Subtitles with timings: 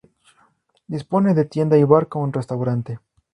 [0.87, 2.97] Dispone de tienda y bar con restaurante.